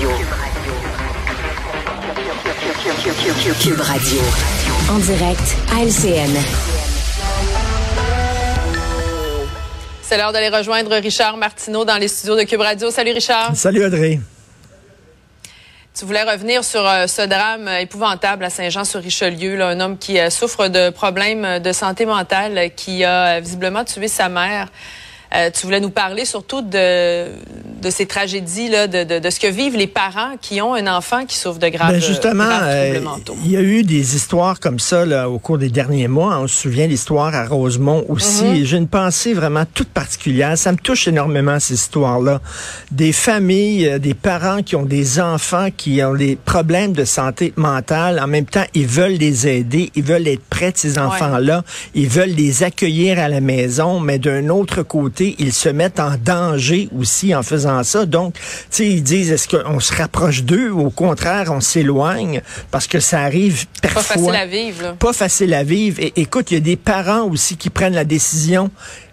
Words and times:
Cube 0.00 0.08
Radio. 3.80 4.20
En 4.88 4.98
direct 4.98 5.56
à 5.70 5.82
LCN. 5.82 6.38
C'est 10.00 10.16
l'heure 10.16 10.32
d'aller 10.32 10.48
rejoindre 10.48 10.96
Richard 10.96 11.36
Martineau 11.36 11.84
dans 11.84 11.98
les 11.98 12.08
studios 12.08 12.34
de 12.34 12.44
Cube 12.44 12.62
Radio. 12.62 12.90
Salut 12.90 13.12
Richard. 13.12 13.54
Salut 13.54 13.84
Audrey. 13.84 14.20
Tu 15.94 16.06
voulais 16.06 16.22
revenir 16.22 16.64
sur 16.64 16.88
euh, 16.88 17.06
ce 17.06 17.20
drame 17.20 17.68
épouvantable 17.68 18.44
à 18.44 18.48
Saint-Jean-sur-Richelieu, 18.48 19.60
un 19.60 19.80
homme 19.80 19.98
qui 19.98 20.18
euh, 20.18 20.30
souffre 20.30 20.68
de 20.68 20.88
problèmes 20.88 21.58
de 21.58 21.72
santé 21.72 22.06
mentale, 22.06 22.70
qui 22.74 23.04
a 23.04 23.36
euh, 23.36 23.40
visiblement 23.40 23.84
tué 23.84 24.08
sa 24.08 24.30
mère. 24.30 24.68
tu 25.52 25.66
voulais 25.66 25.80
nous 25.80 25.90
parler 25.90 26.24
surtout 26.24 26.62
de, 26.62 27.26
de 27.80 27.90
ces 27.90 28.06
tragédies 28.06 28.68
là, 28.68 28.86
de, 28.86 29.04
de, 29.04 29.18
de, 29.18 29.30
ce 29.30 29.40
que 29.40 29.46
vivent 29.46 29.76
les 29.76 29.86
parents 29.86 30.36
qui 30.40 30.60
ont 30.60 30.74
un 30.74 30.86
enfant 30.86 31.24
qui 31.26 31.36
souffre 31.36 31.58
de 31.58 31.68
graves, 31.68 31.92
ben 31.92 32.00
justement, 32.00 32.44
euh, 32.62 33.00
il 33.44 33.50
y 33.50 33.56
a 33.56 33.62
eu 33.62 33.82
des 33.82 34.16
histoires 34.16 34.60
comme 34.60 34.78
ça 34.78 35.04
là, 35.04 35.28
au 35.28 35.38
cours 35.38 35.58
des 35.58 35.70
derniers 35.70 36.08
mois. 36.08 36.38
On 36.38 36.46
se 36.46 36.56
souvient 36.56 36.86
l'histoire 36.86 37.34
à 37.34 37.46
Rosemont 37.46 38.04
aussi. 38.08 38.44
Mhm. 38.44 38.64
J'ai 38.64 38.76
une 38.76 38.88
pensée 38.88 39.32
vraiment 39.32 39.64
toute 39.74 39.88
particulière. 39.88 40.56
Ça 40.56 40.72
me 40.72 40.76
touche 40.76 41.08
énormément 41.08 41.58
ces 41.58 41.74
histoires-là. 41.74 42.40
Des 42.90 43.12
familles, 43.12 43.88
euh, 43.88 43.98
des 43.98 44.14
parents 44.14 44.62
qui 44.62 44.76
ont 44.76 44.84
des 44.84 45.20
enfants 45.20 45.68
qui 45.76 46.02
ont 46.02 46.14
des 46.14 46.36
problèmes 46.36 46.92
de 46.92 47.04
santé 47.04 47.52
mentale. 47.56 48.20
En 48.22 48.26
même 48.26 48.46
temps, 48.46 48.64
ils 48.74 48.86
veulent 48.86 49.12
les 49.12 49.48
aider, 49.48 49.90
ils 49.94 50.02
veulent 50.02 50.28
être 50.28 50.44
près 50.50 50.72
de 50.72 50.76
ces 50.76 50.98
enfants-là, 50.98 51.64
ils 51.94 52.08
veulent 52.08 52.30
les 52.30 52.62
accueillir 52.62 53.18
à 53.18 53.28
la 53.28 53.40
maison, 53.40 54.00
mais 54.00 54.18
d'un 54.18 54.48
autre 54.48 54.82
côté, 54.82 55.36
ils 55.38 55.52
se 55.52 55.68
mettent 55.68 56.00
en 56.00 56.16
danger 56.22 56.88
aussi 56.98 57.34
en 57.34 57.42
faisant 57.42 57.69
ça. 57.84 58.06
Donc, 58.06 58.34
tu 58.34 58.40
sais, 58.70 58.86
ils 58.86 59.02
disent, 59.02 59.32
est-ce 59.32 59.48
qu'on 59.48 59.80
se 59.80 59.94
rapproche 59.94 60.42
d'eux? 60.42 60.70
Ou 60.70 60.86
au 60.86 60.90
contraire, 60.90 61.50
on 61.50 61.60
s'éloigne 61.60 62.42
parce 62.70 62.86
que 62.86 63.00
ça 63.00 63.20
arrive 63.20 63.66
parfois. 63.82 64.02
Pas 64.02 64.08
facile 64.08 64.34
à 64.34 64.46
vivre. 64.46 64.96
Pas 64.96 65.12
facile 65.12 65.54
à 65.54 65.64
vivre. 65.64 66.00
Et 66.00 66.12
écoute, 66.16 66.50
il 66.50 66.54
y 66.54 66.56
a 66.56 66.60
des 66.60 66.76
parents 66.76 67.22
aussi 67.22 67.56
qui 67.56 67.70
prennent 67.70 67.94
la 67.94 68.04
décision 68.04 68.70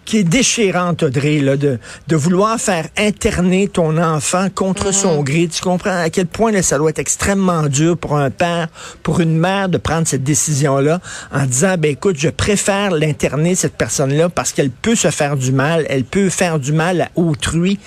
qui 0.08 0.16
est 0.16 0.24
déchirante, 0.24 1.02
Audrey, 1.02 1.40
là, 1.40 1.58
de, 1.58 1.78
de 2.06 2.16
vouloir 2.16 2.58
faire 2.58 2.86
interner 2.96 3.68
ton 3.68 3.98
enfant 3.98 4.46
contre 4.54 4.86
mhm. 4.86 4.92
son 4.92 5.22
gré. 5.22 5.48
Tu 5.48 5.60
comprends 5.60 6.00
à 6.00 6.08
quel 6.08 6.24
point 6.24 6.50
là, 6.50 6.62
ça 6.62 6.78
doit 6.78 6.88
être 6.88 6.98
extrêmement 6.98 7.64
dur 7.64 7.98
pour 7.98 8.16
un 8.16 8.30
père, 8.30 8.68
pour 9.02 9.20
une 9.20 9.36
mère 9.36 9.68
de 9.68 9.76
prendre 9.76 10.08
cette 10.08 10.24
décision-là 10.24 11.00
en 11.30 11.44
disant, 11.44 11.74
ben 11.78 11.90
écoute, 11.90 12.16
je 12.18 12.30
préfère 12.30 12.90
l'interner, 12.90 13.54
cette 13.54 13.74
personne-là, 13.74 14.30
parce 14.30 14.52
qu'elle 14.52 14.70
peut 14.70 14.94
se 14.94 15.10
faire 15.10 15.36
du 15.36 15.52
mal, 15.52 15.84
elle 15.90 16.04
peut 16.04 16.30
faire 16.30 16.58
du 16.58 16.72
mal 16.72 17.02
à 17.02 17.08
autrui. 17.14 17.78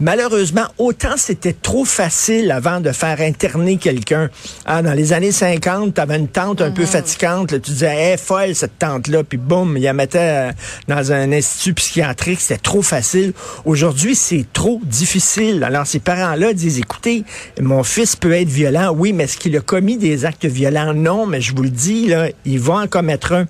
Malheureusement, 0.00 0.66
autant 0.76 1.16
c'était 1.16 1.54
trop 1.54 1.86
facile 1.86 2.50
avant 2.50 2.80
de 2.80 2.92
faire 2.92 3.22
interner 3.22 3.78
quelqu'un. 3.78 4.28
Ah, 4.66 4.82
dans 4.82 4.92
les 4.92 5.14
années 5.14 5.32
50, 5.32 5.94
tu 5.94 6.00
avais 6.02 6.18
une 6.18 6.28
tante 6.28 6.60
un 6.60 6.72
peu 6.72 6.82
mhm. 6.82 6.88
fatigante, 6.88 7.52
là, 7.52 7.58
tu 7.58 7.70
disais, 7.70 8.12
hey, 8.12 8.18
folle 8.18 8.54
cette 8.54 8.78
tante-là, 8.78 9.24
puis 9.24 9.38
boum, 9.38 9.78
il 9.78 9.84
la 9.84 9.94
mettait 9.94 10.18
euh, 10.18 10.52
dans 10.86 11.10
un 11.12 11.32
institut 11.32 11.69
psychiatrique, 11.74 12.40
c'était 12.40 12.58
trop 12.58 12.82
facile. 12.82 13.32
Aujourd'hui, 13.64 14.14
c'est 14.14 14.46
trop 14.52 14.80
difficile. 14.84 15.64
Alors, 15.64 15.86
ces 15.86 16.00
parents-là 16.00 16.52
disent, 16.52 16.78
écoutez, 16.78 17.24
mon 17.60 17.82
fils 17.82 18.16
peut 18.16 18.32
être 18.32 18.48
violent, 18.48 18.92
oui, 18.96 19.12
mais 19.12 19.24
est-ce 19.24 19.36
qu'il 19.36 19.56
a 19.56 19.60
commis 19.60 19.96
des 19.96 20.24
actes 20.24 20.46
violents? 20.46 20.94
Non, 20.94 21.26
mais 21.26 21.40
je 21.40 21.54
vous 21.54 21.62
le 21.62 21.70
dis, 21.70 22.06
là, 22.06 22.28
il 22.44 22.60
va 22.60 22.74
en 22.74 22.86
commettre 22.86 23.32
un. 23.32 23.46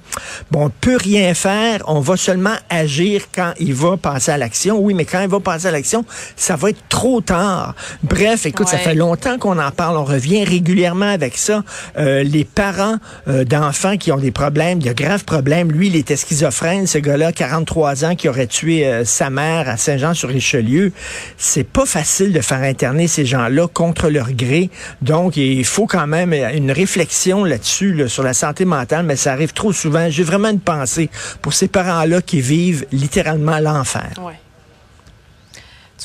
Bon, 0.51 0.67
on 0.67 0.71
peut 0.71 0.97
rien 0.97 1.35
faire, 1.35 1.83
on 1.87 2.01
va 2.01 2.17
seulement 2.17 2.55
agir 2.69 3.23
quand 3.35 3.53
il 3.59 3.75
va 3.75 3.97
passer 3.97 4.33
à 4.33 4.39
l'action. 4.39 4.79
Oui, 4.79 4.95
mais 4.95 5.05
quand 5.05 5.21
il 5.21 5.29
va 5.29 5.41
passer 5.41 5.67
à 5.67 5.71
l'action, 5.71 6.05
ça 6.37 6.57
va 6.57 6.71
être 6.71 6.83
trop 6.89 7.21
tard. 7.21 7.75
Bref, 8.03 8.47
écoute, 8.47 8.69
ça 8.69 8.79
fait 8.79 8.95
longtemps 8.95 9.39
qu'on 9.39 9.59
en 9.59 9.71
parle, 9.71 9.97
on 9.97 10.05
revient 10.05 10.45
régulièrement 10.45 11.11
avec 11.11 11.37
ça. 11.37 11.63
Euh, 11.99 12.23
les 12.23 12.45
parents 12.45 12.97
euh, 13.29 13.45
d'enfants 13.45 13.97
qui 13.97 14.13
ont 14.13 14.17
des 14.17 14.31
problèmes, 14.31 14.81
de 14.81 14.93
graves 14.93 15.25
problèmes, 15.25 15.73
lui, 15.73 15.89
il 15.89 15.97
était 15.97 16.17
schizophrène, 16.17 16.87
ce 16.87 16.99
gars-là, 16.99 17.33
43 17.33 18.05
ans, 18.05 18.10
qui 18.15 18.29
aurait 18.29 18.47
tué 18.47 18.87
euh, 18.87 19.05
sa 19.05 19.31
mère 19.31 19.69
à 19.69 19.77
Saint-Jean-sur-Richelieu. 19.77 20.93
C'est 21.37 21.65
pas 21.65 21.87
facile 21.87 22.33
de 22.33 22.41
faire 22.41 22.63
interner 22.63 23.07
ces 23.07 23.25
gens-là 23.25 23.69
contre 23.69 24.09
leur 24.09 24.33
gré. 24.33 24.71
Donc, 25.03 25.37
il 25.37 25.65
faut 25.65 25.87
quand 25.87 26.07
même 26.07 26.33
une 26.33 26.71
réflexion 26.71 27.45
là-dessus, 27.45 28.09
sur 28.09 28.23
la 28.23 28.35
santé 28.35 28.65
mentale, 28.65 29.05
mais 29.05 29.17
ça 29.17 29.33
arrive 29.33 29.53
trop 29.53 29.73
souvent. 29.73 30.09
J'ai 30.11 30.25
vraiment 30.25 30.51
une 30.51 30.61
pensée 30.61 31.11
pour 31.43 31.53
ces 31.53 31.69
parents-là 31.69 32.23
qui 32.23 32.41
vivent 32.41 32.87
littéralement 32.93 33.59
l'enfer. 33.59 34.11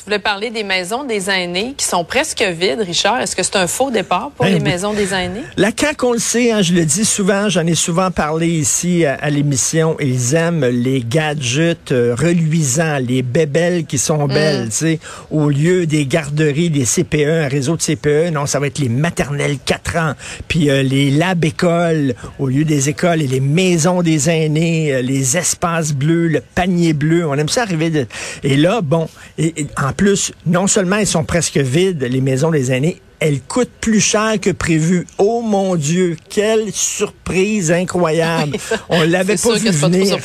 Voulais 0.06 0.18
parler 0.20 0.50
des 0.50 0.62
maisons 0.62 1.02
des 1.02 1.28
aînés 1.30 1.74
qui 1.76 1.84
sont 1.84 2.04
presque 2.04 2.40
vides, 2.40 2.80
Richard. 2.80 3.20
Est-ce 3.20 3.34
que 3.34 3.42
c'est 3.42 3.56
un 3.56 3.66
faux 3.66 3.90
départ 3.90 4.30
pour 4.36 4.46
ben 4.46 4.54
les 4.54 4.60
maisons 4.60 4.92
des 4.92 5.12
aînés? 5.12 5.42
La 5.56 5.70
CAQ, 5.76 6.06
on 6.06 6.12
le 6.12 6.20
sait, 6.20 6.52
hein, 6.52 6.62
je 6.62 6.74
le 6.74 6.84
dis 6.84 7.04
souvent, 7.04 7.48
j'en 7.48 7.66
ai 7.66 7.74
souvent 7.74 8.12
parlé 8.12 8.46
ici 8.46 9.04
à, 9.04 9.28
l'émission, 9.30 9.96
ils 10.00 10.36
aiment 10.36 10.64
les 10.64 11.00
gadgets 11.00 11.90
euh, 11.90 12.14
reluisants, 12.16 12.98
les 12.98 13.22
bébelles 13.22 13.84
qui 13.84 13.98
sont 13.98 14.28
mm. 14.28 14.32
belles, 14.32 14.64
tu 14.66 14.76
sais, 14.76 15.00
au 15.32 15.48
lieu 15.48 15.86
des 15.86 16.06
garderies, 16.06 16.70
des 16.70 16.84
CPE, 16.84 17.44
un 17.44 17.48
réseau 17.48 17.76
de 17.76 17.82
CPE, 17.82 18.30
non, 18.32 18.46
ça 18.46 18.60
va 18.60 18.68
être 18.68 18.78
les 18.78 18.88
maternelles 18.88 19.58
4 19.64 19.96
ans, 19.96 20.12
puis 20.46 20.70
euh, 20.70 20.84
les 20.84 21.10
lab 21.10 21.44
écoles 21.44 22.14
au 22.38 22.46
lieu 22.46 22.64
des 22.64 22.88
écoles 22.88 23.22
et 23.22 23.26
les 23.26 23.40
maisons 23.40 24.02
des 24.02 24.30
aînés, 24.30 24.94
euh, 24.94 25.02
les 25.02 25.36
espaces 25.36 25.92
bleus, 25.92 26.28
le 26.28 26.40
panier 26.40 26.92
bleu, 26.92 27.26
on 27.26 27.34
aime 27.34 27.48
ça 27.48 27.62
arriver 27.62 27.90
de... 27.90 28.06
Et 28.44 28.56
là, 28.56 28.82
bon, 28.82 29.08
et, 29.36 29.66
en 29.76 29.92
plus, 29.96 30.32
non 30.46 30.66
seulement 30.66 30.96
ils 30.96 31.06
sont 31.06 31.24
presque 31.24 31.58
vides, 31.58 32.02
les 32.02 32.20
maisons 32.20 32.50
des 32.50 32.72
aînés, 32.72 33.00
elles 33.18 33.40
coûtent 33.40 33.72
plus 33.80 34.00
cher 34.00 34.34
que 34.40 34.50
prévu. 34.50 35.06
Oh 35.18 35.40
mon 35.40 35.76
Dieu, 35.76 36.16
quelle 36.28 36.72
surprise 36.72 37.72
incroyable. 37.72 38.56
On 38.88 39.02
l'avait 39.02 39.36
pas 39.36 39.54
vu 39.54 39.70
venir. 39.70 40.18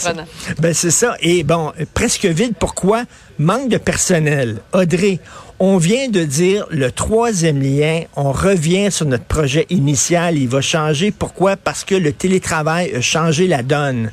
Ben 0.59 0.73
c'est 0.73 0.91
ça. 0.91 1.15
Et 1.21 1.43
bon, 1.43 1.71
presque 1.93 2.25
vide. 2.25 2.53
Pourquoi? 2.59 3.05
Manque 3.39 3.69
de 3.69 3.77
personnel. 3.77 4.57
Audrey, 4.73 5.19
on 5.59 5.77
vient 5.77 6.09
de 6.09 6.23
dire 6.23 6.65
le 6.69 6.91
troisième 6.91 7.61
lien, 7.61 8.01
on 8.15 8.31
revient 8.31 8.91
sur 8.91 9.05
notre 9.05 9.25
projet 9.25 9.67
initial, 9.69 10.37
il 10.37 10.47
va 10.47 10.59
changer. 10.59 11.11
Pourquoi? 11.11 11.55
Parce 11.55 11.83
que 11.83 11.95
le 11.95 12.11
télétravail 12.11 12.93
a 12.95 13.01
changé 13.01 13.47
la 13.47 13.63
donne. 13.63 14.11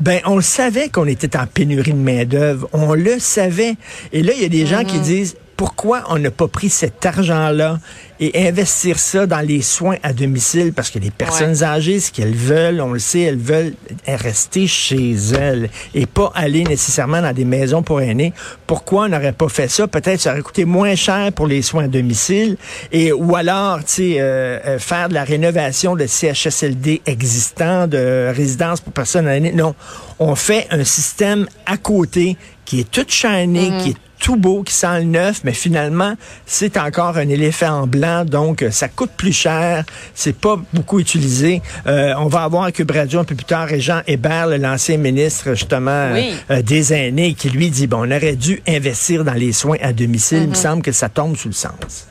Ben, 0.00 0.20
on 0.24 0.36
le 0.36 0.42
savait 0.42 0.88
qu'on 0.88 1.06
était 1.06 1.36
en 1.36 1.46
pénurie 1.46 1.92
de 1.92 1.98
main-d'œuvre. 1.98 2.68
On 2.72 2.94
le 2.94 3.18
savait. 3.18 3.74
Et 4.12 4.22
là, 4.22 4.32
il 4.34 4.42
y 4.42 4.46
a 4.46 4.48
des 4.48 4.66
gens 4.66 4.84
qui 4.84 4.96
mm-hmm. 4.96 5.02
disent 5.02 5.36
pourquoi 5.60 6.04
on 6.08 6.18
n'a 6.18 6.30
pas 6.30 6.48
pris 6.48 6.70
cet 6.70 7.04
argent-là 7.04 7.80
et 8.18 8.48
investir 8.48 8.98
ça 8.98 9.26
dans 9.26 9.46
les 9.46 9.60
soins 9.60 9.96
à 10.02 10.14
domicile? 10.14 10.72
Parce 10.72 10.88
que 10.88 10.98
les 10.98 11.10
personnes 11.10 11.62
âgées, 11.62 12.00
ce 12.00 12.10
qu'elles 12.10 12.34
veulent, 12.34 12.80
on 12.80 12.94
le 12.94 12.98
sait, 12.98 13.20
elles 13.20 13.36
veulent 13.36 13.74
rester 14.06 14.66
chez 14.66 15.12
elles 15.38 15.68
et 15.94 16.06
pas 16.06 16.32
aller 16.34 16.64
nécessairement 16.64 17.20
dans 17.20 17.34
des 17.34 17.44
maisons 17.44 17.82
pour 17.82 18.00
aînés. 18.00 18.32
Pourquoi 18.66 19.04
on 19.04 19.08
n'aurait 19.08 19.34
pas 19.34 19.50
fait 19.50 19.68
ça? 19.68 19.86
Peut-être 19.86 20.18
ça 20.20 20.32
aurait 20.32 20.40
coûté 20.40 20.64
moins 20.64 20.94
cher 20.94 21.30
pour 21.30 21.46
les 21.46 21.60
soins 21.60 21.84
à 21.84 21.88
domicile 21.88 22.56
et 22.90 23.12
ou 23.12 23.36
alors, 23.36 23.80
tu 23.80 23.84
sais, 23.86 24.14
euh, 24.18 24.58
euh, 24.64 24.78
faire 24.78 25.10
de 25.10 25.14
la 25.14 25.24
rénovation 25.24 25.94
de 25.94 26.06
CHSLD 26.06 27.02
existants, 27.04 27.86
de 27.86 28.32
résidences 28.34 28.80
pour 28.80 28.94
personnes 28.94 29.28
aînées. 29.28 29.52
Non, 29.52 29.74
on 30.20 30.34
fait 30.36 30.66
un 30.70 30.84
système 30.84 31.46
à 31.66 31.76
côté 31.76 32.38
qui 32.70 32.78
est 32.78 32.88
tout 32.88 33.04
shiny, 33.08 33.68
mm-hmm. 33.68 33.82
qui 33.82 33.90
est 33.90 33.96
tout 34.20 34.36
beau, 34.36 34.62
qui 34.62 34.72
sent 34.72 35.00
le 35.00 35.04
neuf, 35.06 35.40
mais 35.42 35.52
finalement, 35.52 36.14
c'est 36.46 36.76
encore 36.76 37.16
un 37.16 37.28
éléphant 37.28 37.80
en 37.80 37.86
blanc, 37.88 38.24
donc 38.24 38.64
ça 38.70 38.86
coûte 38.86 39.10
plus 39.16 39.32
cher, 39.32 39.84
c'est 40.14 40.36
pas 40.36 40.56
beaucoup 40.72 41.00
utilisé. 41.00 41.62
Euh, 41.88 42.14
on 42.18 42.26
va 42.26 42.44
avoir 42.44 42.62
à 42.62 42.70
Cube 42.70 42.92
Radio 42.92 43.18
un 43.18 43.24
peu 43.24 43.34
plus 43.34 43.44
tard 43.44 43.66
Jean 43.78 44.02
Hébert, 44.06 44.46
l'ancien 44.46 44.98
ministre 44.98 45.54
justement 45.54 46.14
euh, 46.50 46.62
des 46.62 46.94
aînés, 46.94 47.34
qui 47.34 47.50
lui 47.50 47.70
dit, 47.70 47.88
bon, 47.88 48.06
on 48.08 48.16
aurait 48.16 48.36
dû 48.36 48.62
investir 48.68 49.24
dans 49.24 49.34
les 49.34 49.50
soins 49.50 49.78
à 49.82 49.92
domicile. 49.92 50.42
Il 50.42 50.48
me 50.50 50.54
mm-hmm. 50.54 50.56
semble 50.56 50.82
que 50.82 50.92
ça 50.92 51.08
tombe 51.08 51.36
sous 51.36 51.48
le 51.48 51.54
sens. 51.54 52.06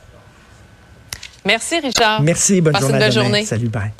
Merci 1.46 1.80
Richard. 1.80 2.20
Merci, 2.20 2.60
bonne 2.60 2.78
journée. 2.78 2.92
Une 2.92 2.98
belle 2.98 3.12
journée. 3.12 3.44
Salut, 3.46 3.68
bye. 3.68 3.92